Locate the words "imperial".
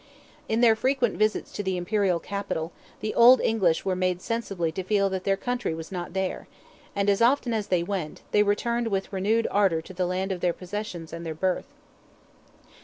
1.77-2.19